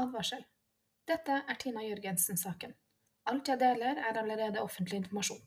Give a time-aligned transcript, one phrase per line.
[0.00, 0.44] Advarsel.
[1.08, 2.74] Dette er Tina Jørgensen-saken.
[3.32, 5.44] Alt jeg deler, er allerede offentlig informasjon.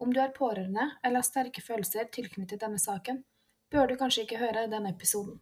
[0.00, 3.24] Om du er pårørende eller har sterke følelser tilknyttet denne saken,
[3.70, 5.40] bør du kanskje ikke høre denne episoden.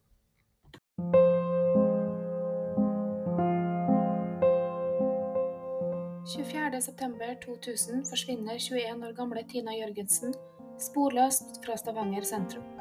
[6.82, 10.34] september 2000 forsvinner 21 år gamle Tina Jørgensen
[10.80, 12.71] sporløst fra Stavanger sentrum.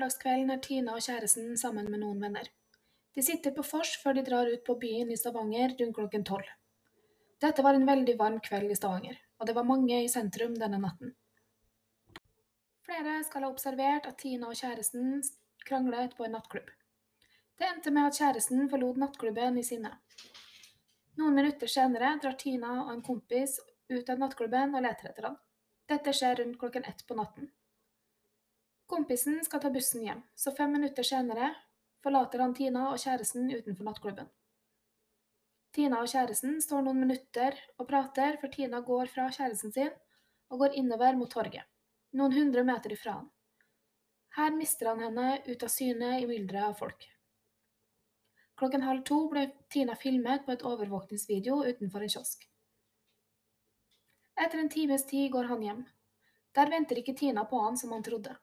[0.00, 2.46] Lørdagskvelden er Tina og kjæresten sammen med noen venner.
[3.12, 6.46] De sitter på vors før de drar ut på byen i Stavanger rundt klokken tolv.
[7.44, 10.80] Dette var en veldig varm kveld i Stavanger, og det var mange i sentrum denne
[10.80, 11.12] natten.
[12.88, 15.20] Flere skal ha observert at Tina og kjæresten
[15.68, 16.72] kranglet på en nattklubb.
[17.60, 19.92] Det endte med at kjæresten forlot nattklubben i sinne.
[21.20, 23.60] Noen minutter senere drar Tina og en kompis
[23.92, 25.40] ut av nattklubben og leter etter ham.
[25.92, 27.52] Dette skjer rundt klokken ett på natten.
[28.90, 31.52] Kompisen skal ta bussen hjem, så fem minutter senere
[32.02, 34.26] forlater han Tina og kjæresten utenfor nattklubben.
[35.70, 39.94] Tina og kjæresten står noen minutter og prater før Tina går fra kjæresten sin
[40.50, 41.62] og går innover mot torget,
[42.18, 43.30] noen hundre meter ifra han.
[44.34, 47.06] Her mister han henne ut av syne i mylderet av folk.
[48.58, 52.42] Klokken halv to ble Tina filmet på et overvåkningsvideo utenfor en kiosk.
[54.34, 55.88] Etter en times tid går han hjem.
[56.58, 58.34] Der venter ikke Tina på han som han trodde.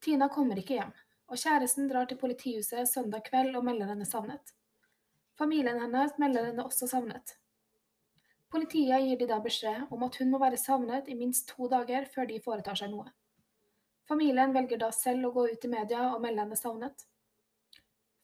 [0.00, 0.92] Tina kommer ikke hjem,
[1.28, 4.54] og kjæresten drar til politihuset søndag kveld og melder henne savnet.
[5.36, 7.36] Familien hennes melder henne også savnet.
[8.50, 12.08] Politiet gir de da beskjed om at hun må være savnet i minst to dager
[12.14, 13.12] før de foretar seg noe.
[14.08, 17.04] Familien velger da selv å gå ut i media og melde henne savnet.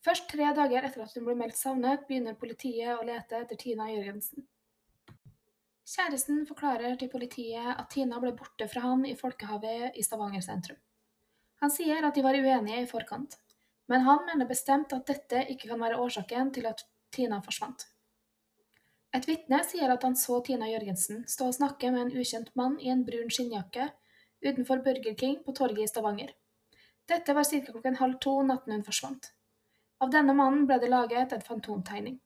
[0.03, 3.87] Først tre dager etter at hun ble meldt savnet, begynner politiet å lete etter Tina
[3.91, 4.43] Jørgensen.
[5.87, 10.81] Kjæresten forklarer til politiet at Tina ble borte fra han i Folkehavet i Stavanger sentrum.
[11.61, 13.37] Han sier at de var uenige i forkant,
[13.89, 17.87] men han mener bestemt at dette ikke kan være årsaken til at Tina forsvant.
[19.15, 22.75] Et vitne sier at han så Tina Jørgensen stå og snakke med en ukjent mann
[22.83, 23.87] i en brun skinnjakke
[24.43, 26.33] utenfor Burger King på torget i Stavanger.
[27.07, 27.61] Dette var ca.
[27.71, 29.31] klokken halv to natten hun forsvant.
[30.03, 32.19] Av denne mannen ble det laget en fantomtegning.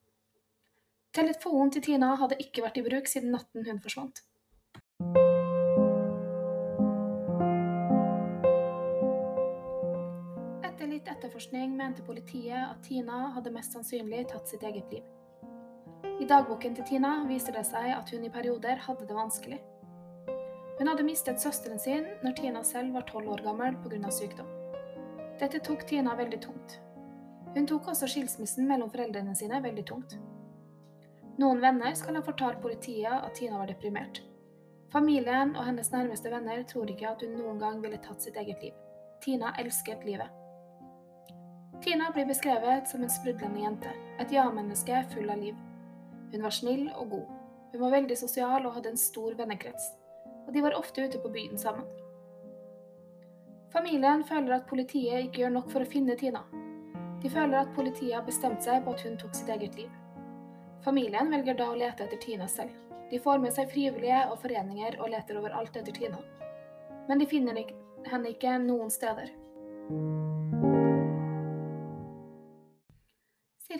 [1.14, 4.24] Telefonen til Tina hadde ikke vært i bruk siden natten hun forsvant.
[11.52, 15.04] Etterforskning mente politiet at Tina hadde mest sannsynlig tatt sitt eget liv.
[16.20, 19.60] I dagboken til Tina viser det seg at hun i perioder hadde det vanskelig.
[20.78, 24.10] Hun hadde mistet søsteren sin når Tina selv var tolv år gammel pga.
[24.10, 24.46] sykdom.
[25.38, 26.80] Dette tok Tina veldig tungt.
[27.54, 30.16] Hun tok også skilsmissen mellom foreldrene sine veldig tungt.
[31.38, 34.22] Noen venner skal ha fortalt politiet at Tina var deprimert.
[34.92, 38.62] Familien og hennes nærmeste venner tror ikke at hun noen gang ville tatt sitt eget
[38.62, 38.72] liv.
[39.20, 40.41] Tina elsket livet.
[41.82, 45.56] Tina blir beskrevet som en sprudlende jente, et ja-menneske full av liv.
[46.32, 47.32] Hun var snill og god.
[47.72, 49.88] Hun var veldig sosial og hadde en stor vennekrets,
[50.46, 51.88] og de var ofte ute på byen sammen.
[53.74, 56.44] Familien føler at politiet ikke gjør nok for å finne Tina.
[57.22, 59.90] De føler at politiet har bestemt seg på at hun tok sitt eget liv.
[60.86, 62.76] Familien velger da å lete etter Tina selv.
[63.10, 66.22] De får med seg frivillige og foreninger og leter overalt etter Tina.
[67.08, 67.58] Men de finner
[68.06, 69.34] henne ikke noen steder.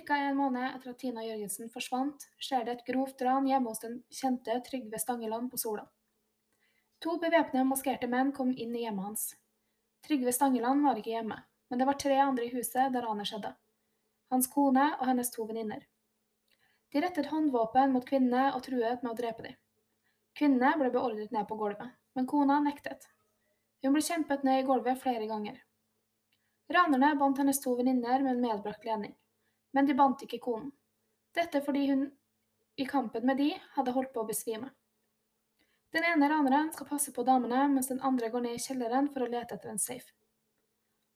[0.00, 0.16] Ca.
[0.16, 3.98] en måned etter at Tina Jørgensen forsvant, skjer det et grovt ran hjemme hos den
[4.08, 5.84] kjente Trygve Stangeland på Sola.
[7.04, 9.25] To bevæpnede maskerte menn kom inn i hjemmet hans.
[10.06, 11.38] Trygve Stangeland var ikke hjemme,
[11.69, 13.53] men det var tre andre i huset der ranet skjedde.
[14.32, 15.84] Hans kone og hennes to venninner.
[16.92, 19.59] De rettet håndvåpen mot kvinnene og truet med å drepe dem.
[20.38, 23.10] Kvinnene ble beordret ned på gulvet, men kona nektet.
[23.84, 25.59] Hun ble kjempet ned i gulvet flere ganger.
[26.72, 29.19] Ranerne bandt hennes to venninner med en medbrakt ledning
[29.72, 30.71] men de bandt ikke konen.
[31.34, 32.06] Dette fordi hun
[32.77, 34.71] i kampen med de hadde holdt på å besvime.
[35.93, 39.25] Den ene raneren skal passe på damene, mens den andre går ned i kjelleren for
[39.25, 40.12] å lete etter en safe.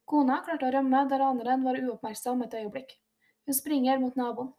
[0.06, 2.92] Kona klarte å rømme da raneren var uoppmerksom et øyeblikk.
[3.46, 4.52] Hun springer mot naboen.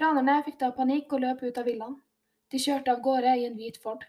[0.00, 1.98] Ranerne fikk da panikk og løp ut av villaen.
[2.48, 4.06] De kjørte av gårde i en hvit Ford.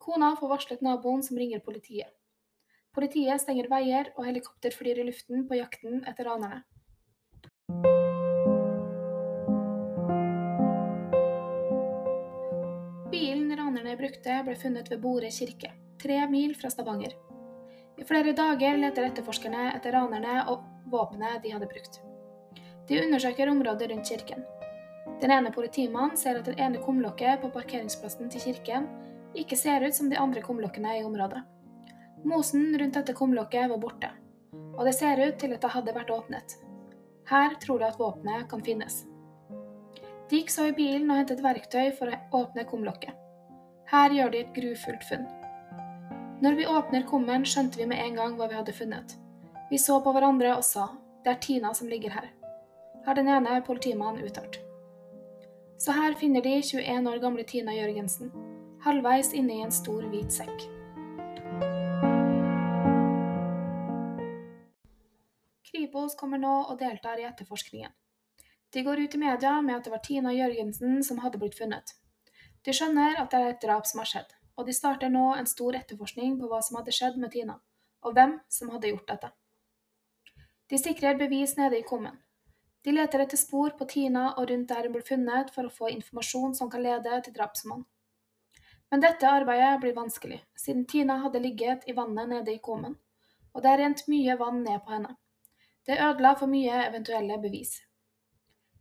[0.00, 2.12] Kona får varslet naboen, som ringer politiet.
[2.96, 6.62] Politiet stenger veier, og helikopter flyr i luften på jakten etter ranerne.
[13.96, 17.14] Ranerne brukte, ble funnet ved Borre kirke, tre mil fra Stavanger.
[17.98, 22.00] I flere dager leter etterforskerne etter ranerne og våpenet de hadde brukt.
[22.88, 24.44] De undersøker området rundt kirken.
[25.20, 28.86] Den ene politimannen ser at det ene kumlokket på parkeringsplassen til kirken
[29.34, 31.42] ikke ser ut som de andre kumlokkene i området.
[32.24, 34.10] Mosen rundt dette kumlokket var borte.
[34.76, 36.58] og det ser ut til at det hadde vært åpnet.
[37.30, 39.06] Her tror de at våpenet kan finnes.
[40.28, 43.25] De gikk så i bilen og hentet verktøy for å åpne kumlokket.
[43.86, 45.26] Her gjør de et grufullt funn.
[46.42, 49.12] Når vi åpner kummen, skjønte vi med en gang hva vi hadde funnet.
[49.70, 50.88] Vi så på hverandre og sa
[51.22, 52.26] det er Tina som ligger her,
[53.06, 54.58] har den ene politimannen uttalt.
[55.78, 58.32] Så her finner de 21 år gamle Tina Jørgensen,
[58.82, 60.66] halvveis inne i en stor, hvit sekk.
[65.66, 67.94] Kripos kommer nå og deltar i etterforskningen.
[68.74, 71.94] De går ut i media med at det var Tina Jørgensen som hadde blitt funnet.
[72.66, 75.46] De skjønner at det er et drap som har skjedd, og de starter nå en
[75.46, 77.60] stor etterforskning på hva som hadde skjedd med Tina,
[78.02, 79.30] og hvem som hadde gjort dette.
[80.66, 82.16] De sikrer bevis nede i kummen.
[82.82, 85.92] De leter etter spor på Tina og rundt der hun ble funnet for å få
[85.92, 87.86] informasjon som kan lede til drapsmannen.
[88.90, 92.98] Men dette arbeidet blir vanskelig, siden Tina hadde ligget i vannet nede i kummen,
[93.54, 95.16] og det er rent mye vann ned på henne.
[95.86, 97.80] Det ødela for mye eventuelle bevis.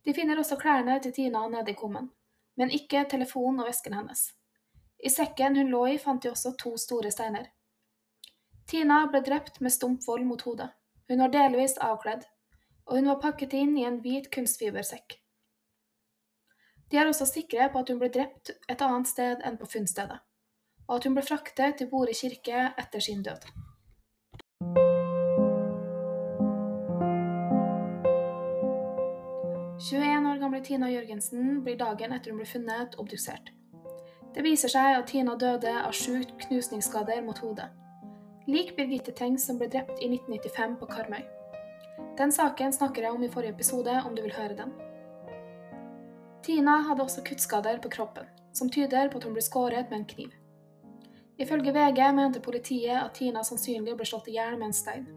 [0.05, 2.11] De finner også klærne til Tina nede i kummen,
[2.55, 4.29] men ikke telefonen og vesken hennes.
[5.03, 7.49] I sekken hun lå i, fant de også to store steiner.
[8.67, 10.71] Tina ble drept med stump vold mot hodet.
[11.09, 12.23] Hun var delvis avkledd,
[12.85, 15.19] og hun var pakket inn i en hvit kunstfibersekk.
[16.89, 20.17] De er også sikre på at hun ble drept et annet sted enn på funnstedet,
[20.87, 23.45] og at hun ble fraktet til Bore kirke etter sin død.
[30.55, 33.51] Gamle Tina Jørgensen blir dagen etter hun ble funnet, obdusert.
[34.35, 37.67] Det viser seg at Tina døde av sjukt knusningsskader mot hodet.
[38.47, 41.23] Lik Birgitte Tengs som ble drept i 1995 på Karmøy.
[42.15, 44.71] Den saken snakker jeg om i forrige episode, om du vil høre den.
[46.45, 50.09] Tina hadde også kuttskader på kroppen, som tyder på at hun ble skåret med en
[50.13, 50.31] kniv.
[51.37, 55.07] Ifølge VG mente politiet at Tina sannsynlig ble slått i hjel med en stein.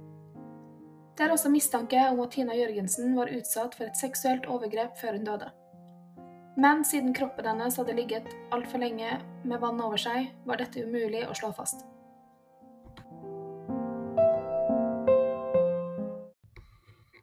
[1.19, 5.17] Det er også mistanke om at Tina Jørgensen var utsatt for et seksuelt overgrep før
[5.17, 5.49] hun døde.
[6.63, 11.25] Men siden kroppen hennes hadde ligget altfor lenge med vann over seg, var dette umulig
[11.27, 11.83] å slå fast.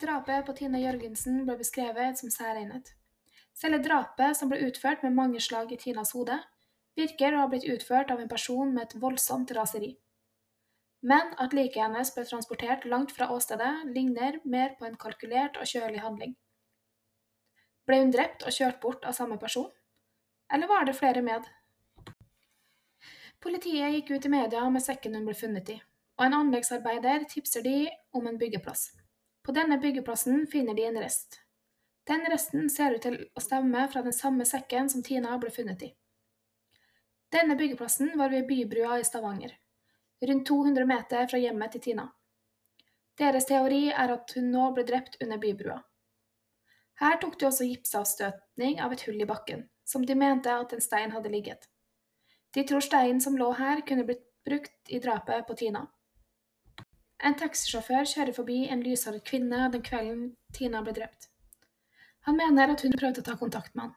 [0.03, 2.91] Drapet på Tina Jørgensen ble beskrevet som særegnet.
[3.55, 6.35] Selve drapet, som ble utført med mange slag i Tinas hode,
[6.99, 9.95] virker å ha blitt utført av en person med et voldsomt raseri.
[11.05, 15.69] Men at liket hennes ble transportert langt fra åstedet, ligner mer på en kalkulert og
[15.69, 16.31] kjølig handling.
[17.85, 19.69] Ble hun drept og kjørt bort av samme person?
[20.49, 21.45] Eller var det flere med?
[23.45, 25.75] Politiet gikk ut i media med sekken hun ble funnet i,
[26.17, 27.75] og en anleggsarbeider tipser de
[28.17, 28.87] om en byggeplass.
[29.45, 31.37] På denne byggeplassen finner de en rest.
[32.09, 35.85] Den resten ser ut til å stemme fra den samme sekken som Tina ble funnet
[35.85, 35.91] i.
[37.33, 39.53] Denne byggeplassen var ved Bybrua i Stavanger,
[40.21, 42.07] rundt 200 meter fra hjemmet til Tina.
[43.19, 45.77] Deres teori er at hun nå ble drept under bybrua.
[46.99, 50.83] Her tok de også gipsavstøtning av et hull i bakken, som de mente at en
[50.83, 51.67] stein hadde ligget.
[52.55, 55.85] De tror steinen som lå her, kunne blitt brukt i drapet på Tina.
[57.25, 61.29] En taxisjåfør kjører forbi en lyshåret kvinne den kvelden Tina ble drept.
[62.27, 63.95] Han mener at hun prøvde å ta kontakt med han,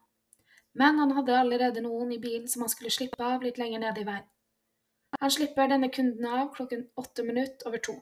[0.78, 4.02] men han hadde allerede noen i bilen som han skulle slippe av litt lenger nede
[4.02, 4.26] i veien.
[5.20, 7.94] Han slipper denne kunden av klokken åtte minutt over to.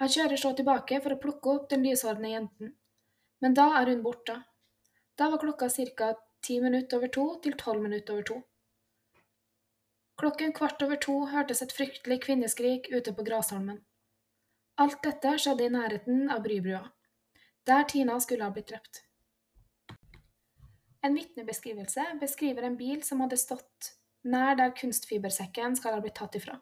[0.00, 2.72] Han kjører så tilbake for å plukke opp den lyshårede jenten,
[3.40, 4.36] men da er hun borte.
[5.14, 6.14] Da var klokka ca.
[6.40, 8.38] ti minutt over to til tolv minutt over to.
[10.20, 13.78] Klokken kvart over to hørtes et fryktelig kvinneskrik ute på Grasholmen.
[14.80, 16.82] Alt dette skjedde i nærheten av Brybrua,
[17.66, 19.04] der Tina skulle ha blitt drept.
[21.02, 26.36] En vitnebeskrivelse beskriver en bil som hadde stått nær der kunstfibersekken skal ha blitt tatt
[26.36, 26.58] ifra.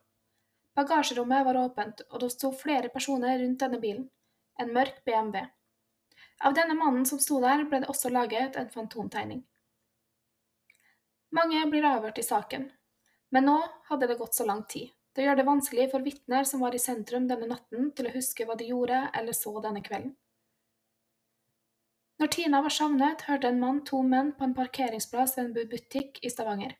[0.78, 4.04] Bagasjerommet var åpent, og det sto flere personer rundt denne bilen,
[4.60, 5.46] en mørk BMW.
[6.46, 9.42] Av denne mannen som sto der, ble det også laget en fantomtegning.
[11.34, 12.70] Mange blir avhørt i saken,
[13.34, 13.58] men nå
[13.90, 14.94] hadde det gått så lang tid.
[15.12, 18.46] Det gjør det vanskelig for vitner som var i sentrum denne natten, til å huske
[18.46, 20.14] hva de gjorde eller så denne kvelden.
[22.18, 26.18] Når Tina var savnet, hørte en mann to menn på en parkeringsplass ved en butikk
[26.22, 26.72] i Stavanger.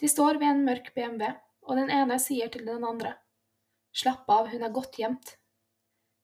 [0.00, 1.32] De står ved en mørk BMW,
[1.68, 3.16] og den ene sier til den andre,
[3.98, 5.32] Slapp av, hun er godt gjemt.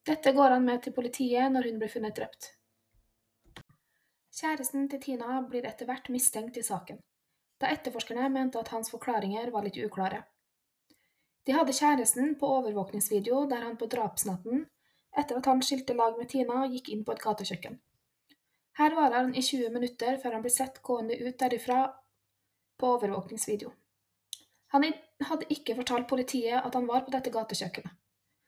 [0.06, 2.52] Dette går han med til politiet når hun blir funnet drept.
[4.34, 7.00] Kjæresten til Tina blir etter hvert mistenkt i saken,
[7.62, 10.20] da etterforskerne mente at hans forklaringer var litt uklare.
[11.46, 14.66] De hadde kjæresten på overvåkningsvideo der han på drapsnatten,
[15.16, 17.80] etter at han skilte lag med Tina, gikk inn på et gatekjøkken.
[18.78, 21.84] Her var han i 20 minutter før han ble sett gående ut derifra
[22.78, 23.72] på overvåkningsvideo.
[24.74, 24.84] Han
[25.28, 27.92] hadde ikke fortalt politiet at han var på dette gatekjøkkenet.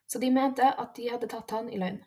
[0.06, 2.04] så de mente at de hadde tatt han i løgn.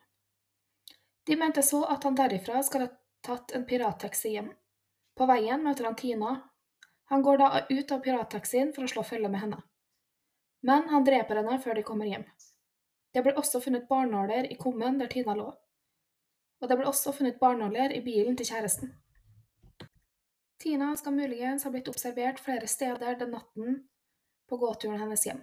[1.28, 2.88] De mente så at han derifra skal ha
[3.28, 4.54] tatt en pirattaxi hjem.
[5.18, 6.36] På veien møter han Tina.
[7.12, 9.60] Han går da ut av pirattaxien for å slå følge med henne.
[10.62, 12.24] Men han dreper henne før de kommer hjem.
[13.14, 15.50] Det ble også funnet barnåler i kummen der Tina lå.
[16.62, 18.94] Og det ble også funnet barnåler i bilen til kjæresten.
[20.60, 23.78] Tina skal muligens ha blitt observert flere steder den natten
[24.50, 25.40] på gåturen hennes hjem.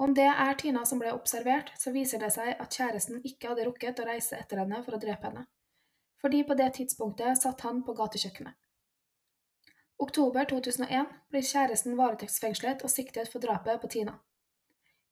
[0.00, 3.66] Om det er Tina som ble observert, så viser det seg at kjæresten ikke hadde
[3.68, 5.44] rukket å reise etter henne for å drepe henne,
[6.22, 8.56] fordi på det tidspunktet satt han på gatekjøkkenet.
[10.00, 14.16] Oktober 2001 blir kjæresten varetektsfengslet og siktet for drapet på Tina.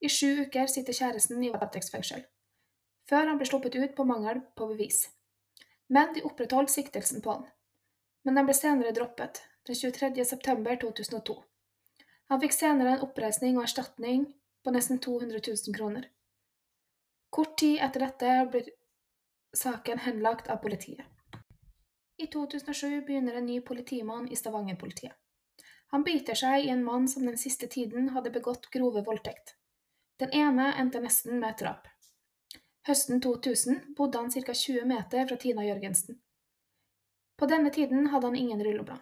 [0.01, 2.25] I sju uker sitter kjæresten i varetektsfengsel,
[3.07, 5.05] før han blir sluppet ut på mangel på bevis.
[5.93, 7.47] Men de opprettholdt siktelsen på han.
[8.29, 10.25] Men den ble senere droppet, den 23.
[10.25, 11.35] september 2002.
[12.29, 14.27] Han fikk senere en oppreisning og erstatning
[14.61, 16.11] på nesten 200 000 kroner.
[17.33, 18.69] Kort tid etter dette blir
[19.57, 21.09] saken henlagt av politiet.
[22.21, 25.17] I 2007 begynner en ny politimann i Stavanger-politiet.
[25.97, 29.57] Han biter seg i en mann som den siste tiden hadde begått grove voldtekt.
[30.21, 31.89] Den ene endte nesten med et drap.
[32.93, 34.53] Høsten 2000 bodde han ca.
[34.53, 36.21] 20 meter fra Tina Jørgensen.
[37.39, 38.99] På denne tiden hadde han ingen rulleblad.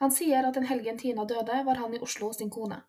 [0.00, 2.82] Han sier at den helgen Tina døde, var han i Oslo hos sin kone.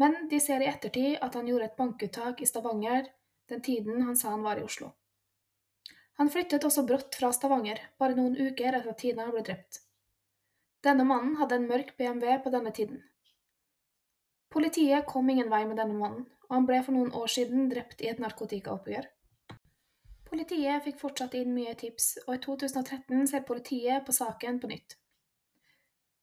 [0.00, 3.06] Men de ser i ettertid at han gjorde et bankuttak i Stavanger
[3.48, 4.90] den tiden han sa han var i Oslo.
[6.20, 9.80] Han flyttet også brått fra Stavanger, bare noen uker etter at Tina ble drept.
[10.84, 13.02] Denne mannen hadde en mørk BMW på denne tiden.
[14.54, 18.04] Politiet kom ingen vei med denne mannen, og han ble for noen år siden drept
[18.04, 19.08] i et narkotikaoppgjør.
[20.34, 24.96] Politiet fikk fortsatt inn mye tips, og i 2013 ser politiet på saken på nytt.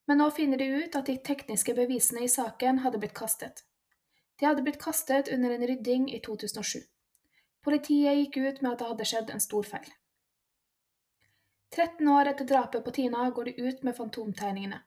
[0.10, 3.64] Men nå finner de ut at de tekniske bevisene i saken hadde blitt kastet.
[4.36, 6.84] De hadde blitt kastet under en rydding i 2007.
[7.64, 9.90] Politiet gikk ut med at det hadde skjedd en stor feil.
[11.72, 14.84] 13 år etter drapet på Tina går de ut med fantomtegningene.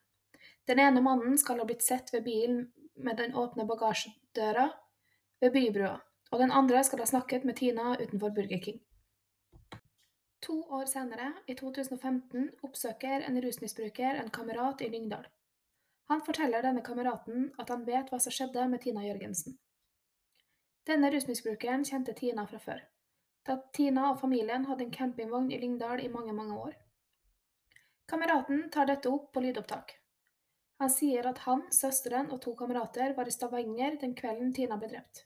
[0.68, 2.66] Den ene mannen skal ha blitt sett ved bilen
[3.00, 4.68] med den åpne bagasjedøra
[5.40, 5.96] ved bybrua,
[6.28, 8.83] og den andre skal ha snakket med Tina utenfor Burger King.
[10.44, 15.24] To år senere, i 2015, oppsøker en rusmisbruker en kamerat i Lyngdal.
[16.12, 19.56] Han forteller denne kameraten at han vet hva som skjedde med Tina Jørgensen.
[20.84, 22.82] Denne rusmisbrukeren kjente Tina fra før,
[23.48, 26.76] da Tina og familien hadde en campingvogn i Lyngdal i mange, mange år.
[28.12, 29.96] Kameraten tar dette opp på lydopptak.
[30.82, 34.92] Han sier at han, søsteren og to kamerater var i Stavanger den kvelden Tina ble
[34.92, 35.24] drept.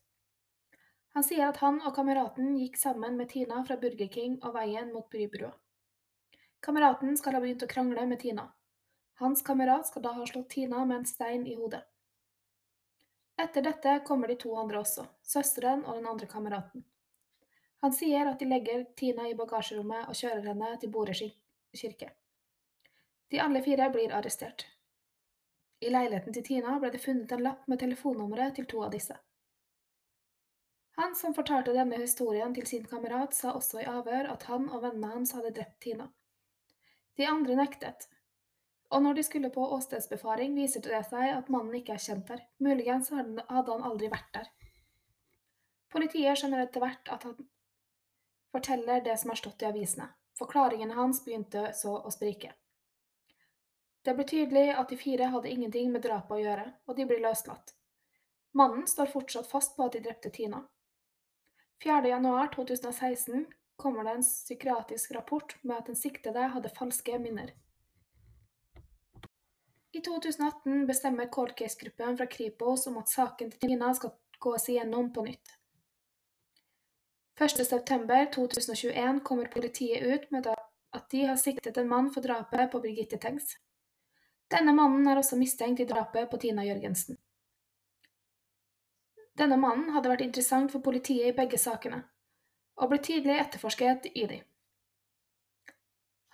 [1.16, 4.92] Han sier at han og kameraten gikk sammen med Tina fra Burger King og veien
[4.92, 5.52] mot Bybrua.
[6.60, 8.48] Kameraten skal ha begynt å krangle med Tina.
[9.22, 11.82] Hans kamerat skal da ha slått Tina med en stein i hodet.
[13.38, 16.84] Etter dette kommer de to andre også, søsteren og den andre kameraten.
[17.82, 22.10] Han sier at de legger Tina i bagasjerommet og kjører henne til Borre kirke.
[23.30, 24.66] De alle fire blir arrestert.
[25.80, 29.14] I leiligheten til Tina ble det funnet en lapp med telefonnummeret til to av disse.
[30.98, 34.82] Han som fortalte denne historien til sin kamerat, sa også i avhør at han og
[34.82, 36.08] vennene hans hadde drept Tina.
[37.18, 38.08] De andre nektet,
[38.90, 42.40] og når de skulle på åstedsbefaring, viser det seg at mannen ikke er kjent der,
[42.58, 44.48] muligens hadde han aldri vært der.
[45.92, 47.36] Politiet skjønner etter hvert at han
[48.52, 50.08] forteller det som har stått i avisene.
[50.38, 52.50] Forklaringene hans begynte så å sprike.
[54.02, 57.22] Det ble tydelig at de fire hadde ingenting med drapet å gjøre, og de blir
[57.22, 57.74] løslatt.
[58.58, 60.62] Mannen står fortsatt fast på at de drepte Tina.
[61.84, 63.44] 4.1.2016
[63.76, 67.52] kommer det en psykiatrisk rapport med at den siktede hadde falske minner.
[69.92, 75.12] I 2018 bestemmer cold case-gruppen fra Kripos om at saken til Tina skal gås igjennom
[75.12, 75.54] på nytt.
[77.38, 83.18] 1.9.2021 kommer politiet ut med at de har siktet en mann for drapet på Birgitte
[83.22, 83.54] Tengs.
[84.50, 87.18] Denne mannen er også mistenkt i drapet på Tina Jørgensen.
[89.38, 92.00] Denne mannen hadde vært interessant for politiet i begge sakene,
[92.82, 94.38] og ble tidlig etterforsket i de.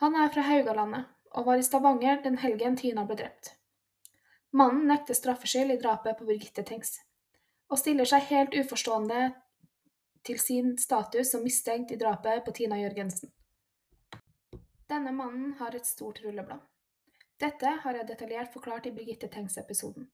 [0.01, 3.53] Han er fra Haugalandet og var i Stavanger den helgen Tina ble drept.
[4.57, 6.97] Mannen nekter straffskyld i drapet på Birgitte Tengs,
[7.69, 9.23] og stiller seg helt uforstående
[10.25, 13.33] til sin status som mistenkt i drapet på Tina Jørgensen.
[14.89, 16.63] Denne mannen har et stort rulleblad.
[17.41, 20.07] Dette har jeg detaljert forklart i Birgitte Tengs-episoden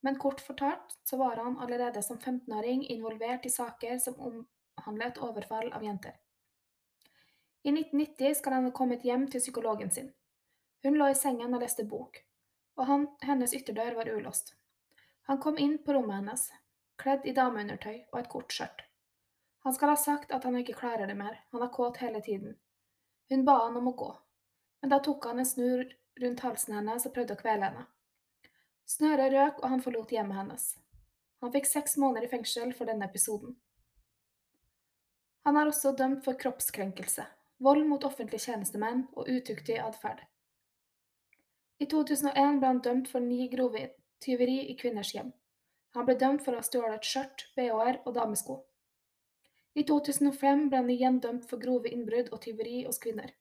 [0.00, 5.72] men kort fortalt så var han allerede som 15-åring involvert i saker som omhandlet overfall
[5.72, 6.14] av jenter.
[7.62, 10.12] I 1990 skal han ha kommet hjem til psykologen sin.
[10.82, 12.20] Hun lå i sengen og leste bok,
[12.76, 14.54] og han, hennes ytterdør var ulåst.
[15.26, 16.44] Han kom inn på rommet hennes,
[17.02, 18.84] kledd i dameundertøy og et kort skjørt.
[19.66, 22.54] Han skal ha sagt at han ikke klarer det mer, han er kåt hele tiden.
[23.30, 24.12] Hun ba han om å gå,
[24.82, 25.88] men da tok han en snurr
[26.22, 27.82] rundt halsen hennes og prøvde å kvele henne.
[28.86, 30.66] Snøret røk, og han forlot hjemmet hennes.
[31.42, 33.56] Han fikk seks måneder i fengsel for denne episoden.
[35.46, 37.26] Han er også dømt for kroppskrenkelse,
[37.62, 40.22] vold mot offentlige tjenestemenn og utuktig atferd.
[41.78, 43.82] I 2001 ble han dømt for ni grove
[44.24, 45.34] tyveri i kvinners hjem.
[45.96, 48.56] Han ble dømt for å ha stjålet skjørt, bh-er og damesko.
[49.76, 53.34] I 2005 ble han igjen dømt for grove innbrudd og tyveri hos kvinner.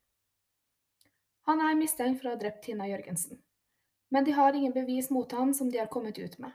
[1.48, 3.40] Han er mistenkt for å ha drept Tina Jørgensen,
[4.16, 6.52] men de har ingen bevis mot ham som de har kommet ut med,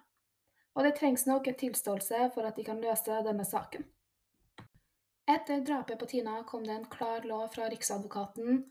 [0.72, 3.84] og det trengs nok en tilståelse for at de kan løse denne saken.
[5.28, 8.64] Etter drapet på Tina kom det en klar lov fra Riksadvokaten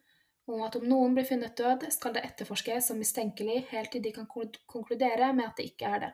[0.49, 4.15] om at om noen blir funnet død, skal det etterforskes som mistenkelig helt til de
[4.17, 6.11] kan konkludere med at det ikke er det,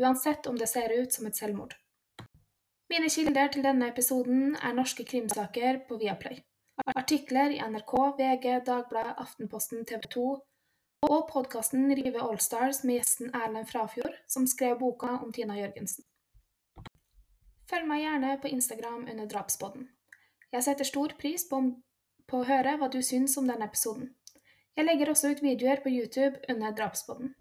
[0.00, 1.76] uansett om det ser ut som et selvmord.
[2.88, 6.40] Mine kilder til denne episoden er norske krimsaker på Viaplay,
[6.96, 10.30] artikler i NRK, VG, Dagbladet, Aftenposten, TV 2
[11.06, 16.04] og podkasten Rive Allstars med gjesten Erlend Frafjord, som skrev boka om Tina Jørgensen.
[17.70, 19.88] Følg meg gjerne på Instagram under Drapspodden.
[20.52, 21.60] Jeg setter stor pris på,
[22.26, 24.10] på å høre hva du syns om denne episoden.
[24.74, 27.34] Jeg legger også ut videoer på YouTube under Drapspodden.